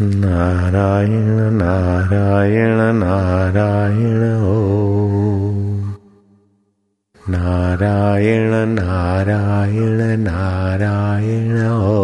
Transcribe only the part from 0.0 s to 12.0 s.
Narayana Narayana Narayana ഓ Narayana Narayana Narayana ഓ